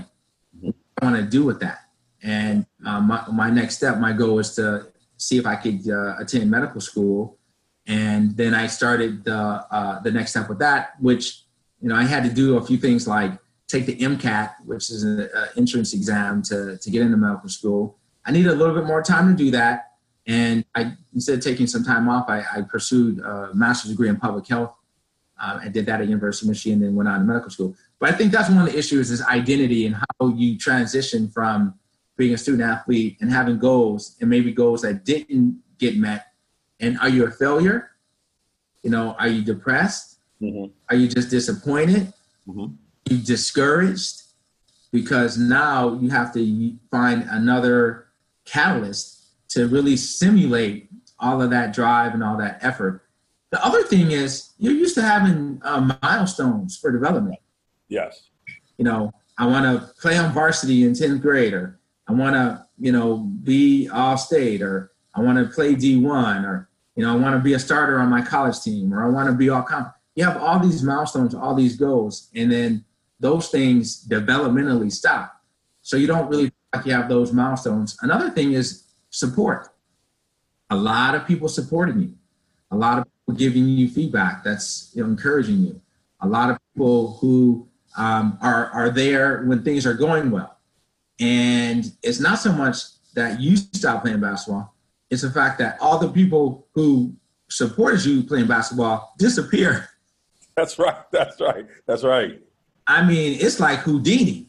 [0.57, 0.69] Mm-hmm.
[1.01, 1.79] I want to do with that.
[2.23, 6.15] And uh, my my next step, my goal was to see if I could uh,
[6.17, 7.37] attend medical school.
[7.87, 9.37] And then I started the
[9.69, 11.43] uh, the next step with that, which
[11.85, 13.31] you know I had to do a few things like
[13.67, 18.31] take the MCAT, which is an entrance exam to to get into medical school I
[18.31, 19.91] needed a little bit more time to do that.
[20.27, 24.17] And I, instead of taking some time off, I, I pursued a master's degree in
[24.17, 24.75] public health.
[25.39, 27.75] Uh, did that at University of Michigan, and then went on to medical school.
[27.99, 31.75] But I think that's one of the issues is identity and how you transition from
[32.15, 36.27] being a student athlete and having goals and maybe goals that didn't get met?
[36.79, 37.91] And are you a failure?
[38.81, 40.14] You know, are you depressed?
[40.41, 40.71] Mm-hmm.
[40.89, 42.13] Are you just disappointed?
[42.47, 42.73] Mm-hmm.
[43.09, 44.23] You discouraged?
[44.91, 48.07] Because now you have to find another
[48.45, 53.01] catalyst to really simulate all of that drive and all that effort.
[53.51, 57.39] The other thing is you're used to having uh, milestones for development.
[57.87, 58.29] Yes.
[58.77, 62.65] You know, I want to play on varsity in 10th grade, or I want to,
[62.79, 67.15] you know, be all state, or I want to play D1, or, you know, I
[67.15, 69.61] want to be a starter on my college team, or I want to be all
[69.61, 69.93] comp.
[70.15, 72.85] You have all these milestones, all these goals, and then
[73.19, 75.41] those things developmentally stop.
[75.81, 77.97] So you don't really like you have those milestones.
[78.01, 79.69] Another thing is support.
[80.69, 82.13] A lot of people supporting you,
[82.71, 85.81] a lot of people giving you feedback that's you know, encouraging you,
[86.21, 90.57] a lot of people who um, are are there when things are going well.
[91.19, 92.77] And it's not so much
[93.13, 94.73] that you stop playing basketball;
[95.09, 97.15] it's the fact that all the people who
[97.49, 99.89] supported you playing basketball disappear.
[100.55, 100.95] That's right.
[101.11, 101.65] That's right.
[101.85, 102.41] That's right.
[102.87, 104.47] I mean, it's like Houdini.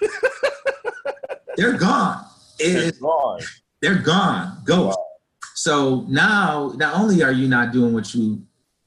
[1.56, 2.24] they're gone.
[2.58, 3.40] they're gone.
[3.80, 4.62] They're gone.
[4.64, 4.98] Ghost.
[4.98, 5.06] Wow.
[5.54, 8.42] So now, not only are you not doing what you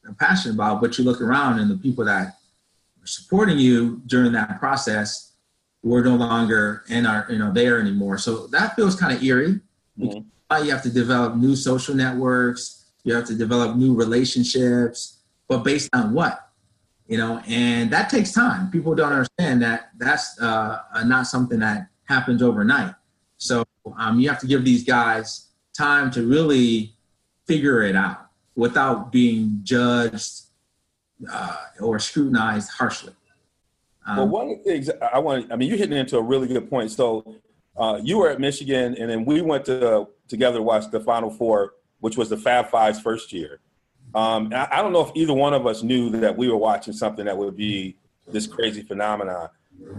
[0.05, 2.27] are passionate about, but you look around and the people that
[3.01, 5.33] are supporting you during that process
[5.83, 8.17] were no longer and are you know there anymore.
[8.17, 9.59] So that feels kind of eerie.
[9.97, 10.63] Mm-hmm.
[10.63, 12.85] You have to develop new social networks.
[13.03, 16.48] You have to develop new relationships, but based on what?
[17.09, 18.69] You know, and that takes time.
[18.69, 22.93] People don't understand that that's uh, not something that happens overnight.
[23.37, 23.65] So
[23.97, 26.93] um, you have to give these guys time to really
[27.47, 30.41] figure it out without being judged
[31.31, 33.13] uh, or scrutinized harshly.
[34.05, 36.47] Um, well, one of the things I want, I mean, you're hitting into a really
[36.47, 36.91] good point.
[36.91, 37.37] So
[37.75, 41.31] uh, you were at Michigan, and then we went to together to watch the Final
[41.31, 43.61] Four, which was the Fab Five's first year.
[44.15, 46.93] Um, I, I, don't know if either one of us knew that we were watching
[46.93, 47.95] something that would be
[48.27, 49.49] this crazy phenomenon.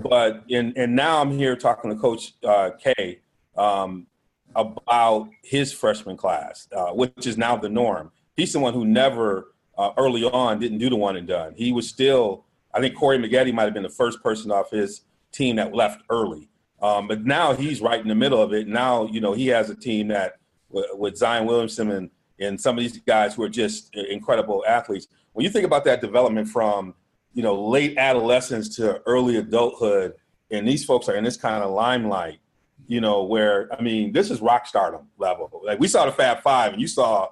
[0.02, 3.20] But in, and now I'm here talking to Coach uh, K
[3.56, 4.06] um,
[4.54, 8.10] about his freshman class, uh, which is now the norm.
[8.36, 11.54] He's someone who never uh, early on didn't do the one and done.
[11.56, 12.44] He was still,
[12.74, 16.02] I think Corey Maggette might have been the first person off his team that left
[16.10, 16.48] early.
[16.82, 18.66] Um, but now he's right in the middle of it.
[18.66, 20.36] Now, you know, he has a team that
[20.70, 25.08] with Zion Williamson and, and some of these guys who are just incredible athletes.
[25.32, 26.94] When you think about that development from,
[27.34, 30.14] you know, late adolescence to early adulthood,
[30.50, 32.40] and these folks are in this kind of limelight,
[32.88, 35.62] you know, where, I mean, this is rock stardom level.
[35.64, 37.28] Like we saw the Fab Five and you saw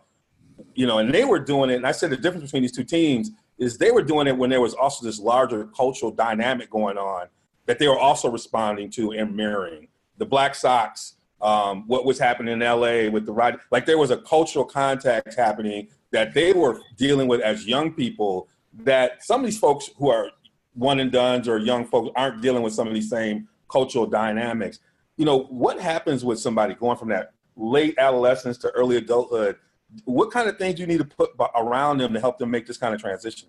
[0.74, 1.76] you know, and they were doing it.
[1.76, 4.50] And I said the difference between these two teams is they were doing it when
[4.50, 7.26] there was also this larger cultural dynamic going on
[7.66, 9.88] that they were also responding to and mirroring.
[10.18, 13.58] The Black socks, um, what was happening in LA with the ride.
[13.70, 18.48] like there was a cultural context happening that they were dealing with as young people.
[18.80, 20.30] That some of these folks who are
[20.74, 24.78] one and done's or young folks aren't dealing with some of these same cultural dynamics.
[25.16, 29.56] You know, what happens with somebody going from that late adolescence to early adulthood
[30.04, 32.66] what kind of things do you need to put around them to help them make
[32.66, 33.48] this kind of transition?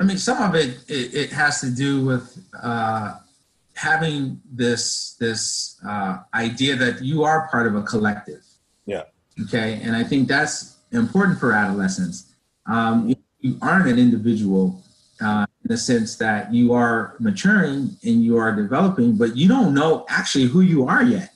[0.00, 3.14] I mean, some of it it, it has to do with uh,
[3.74, 8.44] having this this uh, idea that you are part of a collective.
[8.86, 9.04] Yeah.
[9.42, 12.32] Okay, and I think that's important for adolescents.
[12.66, 13.08] Um,
[13.40, 14.80] you, aren't an individual
[15.20, 19.74] uh, in the sense that you are maturing and you are developing, but you don't
[19.74, 21.32] know actually who you are yet.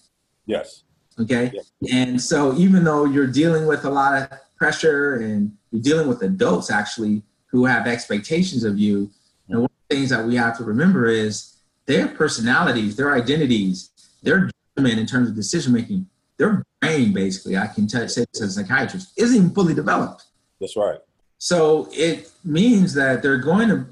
[0.46, 0.84] Yes.
[1.18, 1.50] Okay.
[1.80, 2.04] Yeah.
[2.04, 6.22] And so even though you're dealing with a lot of pressure and you're dealing with
[6.22, 9.10] adults actually who have expectations of you,
[9.48, 11.55] and one of the things that we have to remember is
[11.86, 13.90] their personalities, their identities,
[14.22, 18.42] their judgment in terms of decision making, their brain basically, I can t- say this
[18.42, 20.24] as a psychiatrist, isn't even fully developed.
[20.60, 20.98] That's right.
[21.38, 23.86] So it means that they're going to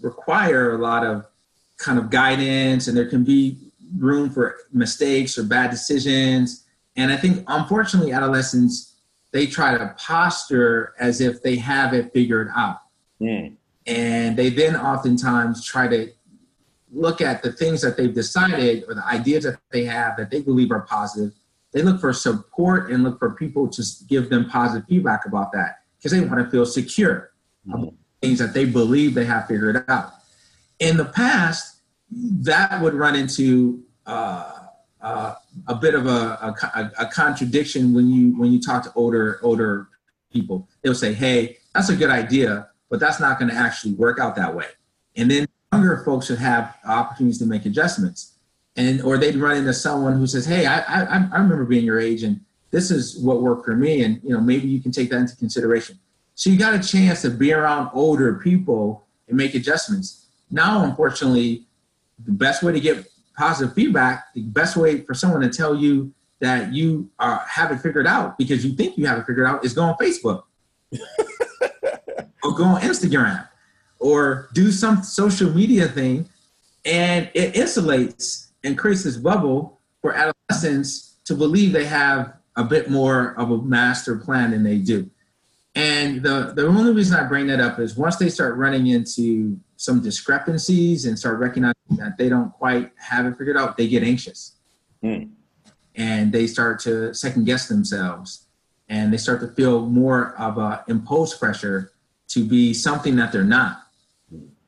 [0.00, 1.26] require a lot of
[1.76, 3.56] kind of guidance and there can be
[3.98, 6.64] room for mistakes or bad decisions.
[6.96, 8.90] And I think, unfortunately, adolescents
[9.32, 12.78] they try to posture as if they have it figured out,
[13.20, 13.54] mm.
[13.86, 16.10] and they then oftentimes try to
[16.92, 20.40] look at the things that they've decided or the ideas that they have that they
[20.40, 21.32] believe are positive.
[21.72, 25.82] They look for support and look for people to give them positive feedback about that
[25.96, 27.32] because they want to feel secure
[27.68, 27.74] mm.
[27.74, 30.12] about things that they believe they have figured out.
[30.78, 31.80] In the past,
[32.10, 34.60] that would run into uh,
[35.00, 35.34] uh,
[35.68, 39.88] a bit of a, a, a, contradiction when you when you talk to older older
[40.32, 40.68] people.
[40.82, 44.36] They'll say, "Hey, that's a good idea, but that's not going to actually work out
[44.36, 44.66] that way."
[45.16, 48.34] And then younger folks should have opportunities to make adjustments.
[48.76, 51.98] and or they'd run into someone who says, "Hey, I, I I remember being your
[51.98, 52.40] age, and
[52.70, 55.36] this is what worked for me, and you know maybe you can take that into
[55.36, 55.98] consideration."
[56.34, 60.26] So you got a chance to be around older people and make adjustments.
[60.50, 61.66] Now, unfortunately,
[62.24, 63.06] the best way to get
[63.36, 67.80] positive feedback, the best way for someone to tell you that you are, have it
[67.80, 70.44] figured out because you think you have it figured out is go on Facebook
[72.42, 73.49] or go on Instagram
[74.00, 76.28] or do some social media thing
[76.84, 82.90] and it insulates and creates this bubble for adolescents to believe they have a bit
[82.90, 85.08] more of a master plan than they do.
[85.74, 89.58] And the, the only reason I bring that up is once they start running into
[89.76, 94.02] some discrepancies and start recognizing that they don't quite have it figured out, they get
[94.02, 94.56] anxious.
[95.02, 95.30] Mm.
[95.94, 98.46] And they start to second guess themselves.
[98.88, 101.92] And they start to feel more of a imposed pressure
[102.28, 103.82] to be something that they're not.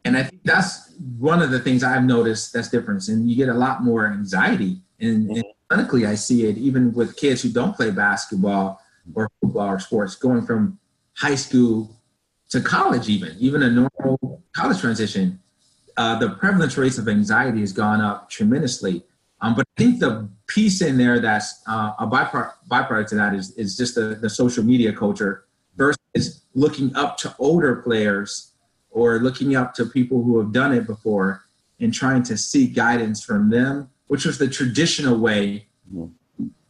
[0.05, 3.07] And I think that's one of the things I've noticed that's different.
[3.09, 4.78] And you get a lot more anxiety.
[5.00, 8.80] And, and clinically, I see it even with kids who don't play basketball
[9.14, 10.78] or football or sports, going from
[11.16, 11.90] high school
[12.50, 15.40] to college, even, even a normal college transition.
[15.96, 19.03] Uh, the prevalence rates of anxiety has gone up tremendously.
[19.40, 23.34] Um, but I think the piece in there that's uh, a byproduct, byproduct to that
[23.34, 25.44] is, is just the, the social media culture
[25.76, 28.51] versus looking up to older players
[28.93, 31.45] or looking up to people who have done it before
[31.80, 35.66] and trying to seek guidance from them, which was the traditional way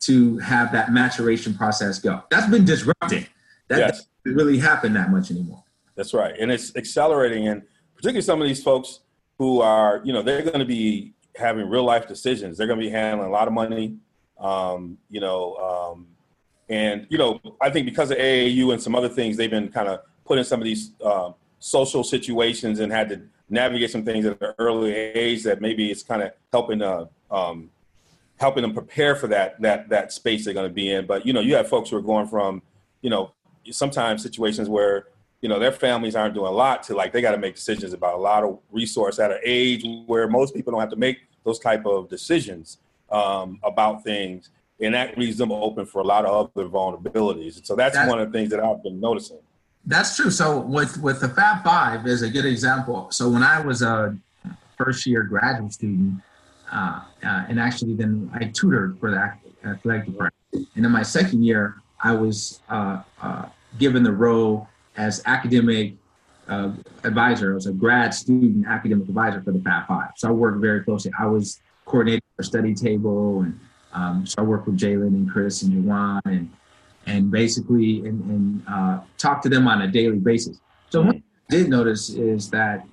[0.00, 2.22] to have that maturation process go.
[2.30, 3.28] That's been disrupted.
[3.68, 4.06] That yes.
[4.24, 5.62] doesn't really happen that much anymore.
[5.94, 6.34] That's right.
[6.38, 7.48] And it's accelerating.
[7.48, 7.62] And
[7.94, 9.00] particularly some of these folks
[9.38, 12.56] who are, you know, they're going to be having real life decisions.
[12.56, 13.96] They're going to be handling a lot of money,
[14.38, 16.06] um, you know, um,
[16.68, 19.88] and, you know, I think because of AAU and some other things, they've been kind
[19.88, 24.40] of putting some of these um, social situations and had to navigate some things at
[24.42, 27.70] an early age that maybe it's kind of helping uh, um,
[28.36, 31.06] helping them prepare for that that that space they're going to be in.
[31.06, 32.62] But you know, you have folks who are going from
[33.00, 33.32] you know
[33.70, 35.06] sometimes situations where
[35.40, 37.92] you know their families aren't doing a lot to like they got to make decisions
[37.92, 41.18] about a lot of resource at an age where most people don't have to make
[41.44, 42.78] those type of decisions
[43.10, 44.50] um, about things.
[44.80, 47.64] And that leaves them open for a lot of other vulnerabilities.
[47.64, 49.38] So that's, that's one of the things that i've been noticing
[49.86, 50.30] that's true.
[50.30, 53.08] So with with the Fab Five is a good example.
[53.10, 54.16] So when I was a
[54.78, 56.22] first year graduate student,
[56.70, 60.34] uh, uh, and actually then I tutored for the athletic department,
[60.74, 63.46] and in my second year I was uh, uh
[63.78, 65.94] given the role as academic
[66.48, 66.72] uh,
[67.04, 67.52] advisor.
[67.52, 70.10] I was a grad student academic advisor for the Fab Five.
[70.16, 71.12] So I worked very closely.
[71.18, 73.58] I was coordinating our study table, and
[73.92, 76.50] um, so I worked with Jalen and Chris and Juwan and
[77.06, 80.60] and basically and, and uh, talk to them on a daily basis.
[80.90, 81.08] So mm-hmm.
[81.08, 82.86] what I did notice is that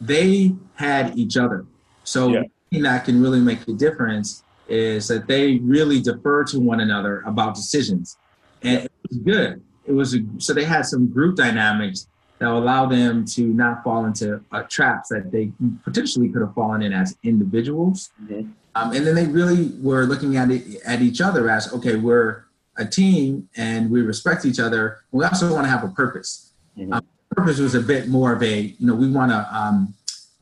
[0.00, 1.64] they had each other.
[2.04, 2.42] So yeah.
[2.82, 7.54] that can really make a difference is that they really defer to one another about
[7.54, 8.16] decisions,
[8.62, 9.62] and it was good.
[9.84, 12.06] It was a, so they had some group dynamics
[12.38, 15.52] that allow them to not fall into uh, traps that they
[15.84, 18.10] potentially could have fallen in as individuals.
[18.22, 18.50] Mm-hmm.
[18.74, 22.44] Um, and then they really were looking at it at each other as okay, we're
[22.76, 24.98] a team and we respect each other.
[25.10, 26.52] We also want to have a purpose.
[26.78, 26.92] Mm-hmm.
[26.92, 29.94] Um, purpose was a bit more of a, you know, we want to, um,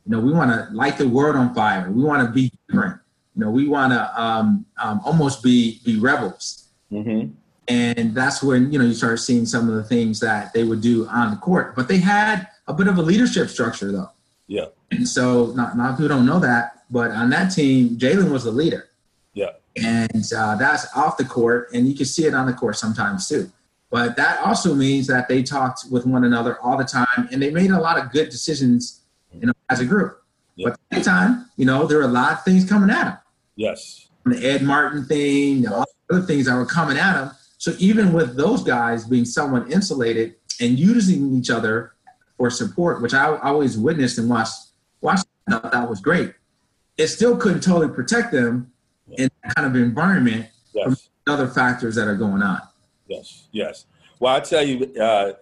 [0.05, 1.89] you know, we want to light the world on fire.
[1.91, 2.99] We want to be different.
[3.35, 6.67] You know, we want to um, um, almost be be rebels.
[6.91, 7.31] Mm-hmm.
[7.67, 10.81] And that's when you know you start seeing some of the things that they would
[10.81, 11.75] do on the court.
[11.75, 14.09] But they had a bit of a leadership structure, though.
[14.47, 14.65] Yeah.
[14.89, 18.51] And so, not not who don't know that, but on that team, Jalen was the
[18.51, 18.89] leader.
[19.33, 22.77] Yeah and uh, that's off the court, and you can see it on the court
[22.77, 23.51] sometimes too.
[23.89, 27.51] But that also means that they talked with one another all the time, and they
[27.51, 29.01] made a lot of good decisions,
[29.33, 30.21] you know, as a group.
[30.57, 33.03] But at the same time, you know, there were a lot of things coming at
[33.03, 33.17] them.
[33.55, 34.07] Yes.
[34.25, 37.31] The Ed Martin thing, all the other things that were coming at them.
[37.57, 41.93] So even with those guys being somewhat insulated and using each other
[42.37, 44.53] for support, which I always witnessed and watched,
[45.01, 46.33] watched, that was great.
[46.97, 48.71] It still couldn't totally protect them
[49.17, 50.83] in that kind of environment yes.
[50.83, 52.61] from other factors that are going on.
[53.07, 53.85] Yes, yes.
[54.19, 55.33] Well, I tell you, uh,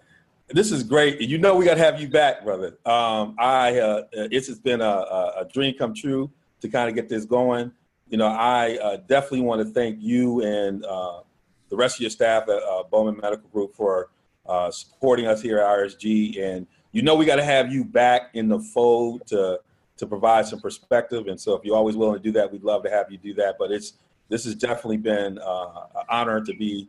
[0.49, 1.21] this is great.
[1.21, 2.77] You know, we got to have you back, brother.
[2.85, 7.07] Um, I uh, it's has been a, a, dream come true to kind of get
[7.07, 7.71] this going.
[8.07, 11.21] You know, I uh, definitely want to thank you and uh,
[11.69, 14.09] the rest of your staff at uh, Bowman Medical Group for
[14.47, 16.41] uh, supporting us here at RSG.
[16.41, 19.59] And you know, we got to have you back in the fold to
[19.99, 21.27] to provide some perspective.
[21.27, 23.33] And so, if you're always willing to do that, we'd love to have you do
[23.35, 23.57] that.
[23.59, 23.93] But it's
[24.29, 26.87] this has definitely been uh, an honor to be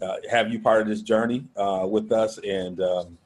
[0.00, 3.18] uh, have you part of this journey uh, with us and um,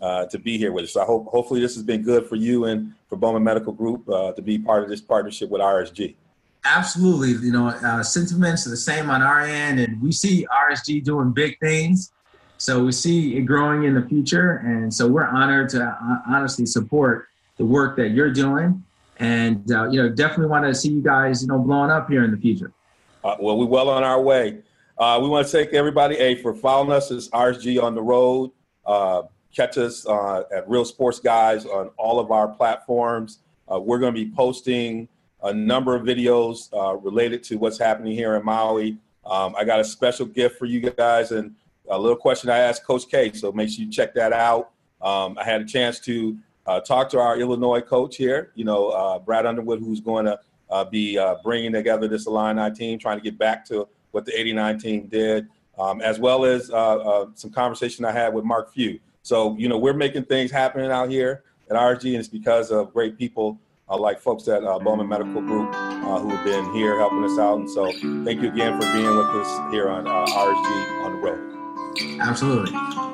[0.00, 0.92] uh, to be here with us.
[0.92, 4.08] So I hope hopefully this has been good for you and for Bowman Medical Group
[4.08, 6.14] uh, to be part of this partnership with RSG.
[6.64, 7.46] absolutely.
[7.46, 11.32] You know, uh, sentiments are the same on our end, and we see RSG doing
[11.32, 12.12] big things.
[12.56, 17.28] So we see it growing in the future, and so we're honored to honestly support
[17.56, 18.82] the work that you're doing,
[19.18, 22.24] and uh, you know, definitely want to see you guys, you know, blowing up here
[22.24, 22.72] in the future.
[23.22, 24.58] Uh, well, we're well on our way.
[24.98, 28.50] Uh, we want to thank everybody a for following us as RSG on the road.
[28.86, 29.22] Uh,
[29.54, 33.38] catch us at Real Sports Guys on all of our platforms.
[33.68, 35.08] we're going to be posting
[35.44, 38.96] a number of videos uh, related to what's happening here in Maui.
[39.26, 41.54] Um, I got a special gift for you guys and
[41.88, 44.70] a little question I asked Coach K, so make sure you check that out.
[45.02, 46.36] Um, I had a chance to
[46.66, 50.38] uh, talk to our Illinois coach here, you know, uh, Brad Underwood, who's going to
[50.70, 54.38] uh, be uh, bringing together this Illini team, trying to get back to what the
[54.38, 55.48] 89 team did,
[55.78, 58.98] um, as well as uh, some conversation I had with Mark Few.
[59.22, 62.92] So, you know, we're making things happen out here at RG, and it's because of
[62.92, 63.58] great people
[63.88, 67.38] uh, like folks at uh, Bowman Medical Group uh, who have been here helping us
[67.38, 67.58] out.
[67.58, 67.92] And so
[68.24, 72.20] thank you again for being with us here on uh, RSG on the road.
[72.20, 73.13] Absolutely.